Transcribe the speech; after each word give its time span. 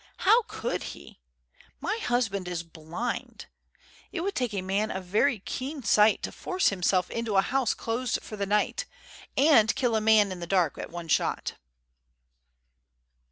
How 0.25 0.41
could 0.47 0.81
he? 0.97 1.19
My 1.79 1.99
husband 2.01 2.47
is 2.47 2.63
blind. 2.63 3.45
It 4.11 4.21
would 4.21 4.33
take 4.33 4.51
a 4.55 4.63
man 4.63 4.89
of 4.89 5.03
very 5.05 5.37
keen 5.41 5.83
sight 5.83 6.23
to 6.23 6.31
force 6.31 6.69
himself 6.69 7.11
into 7.11 7.35
a 7.37 7.43
house 7.43 7.75
closed 7.75 8.23
for 8.23 8.35
the 8.35 8.47
night, 8.47 8.85
and 9.37 9.75
kill 9.75 9.95
a 9.95 10.01
man 10.01 10.31
in 10.31 10.39
the 10.39 10.47
dark 10.47 10.75
at 10.79 10.89
one 10.89 11.07
shot." 11.07 11.53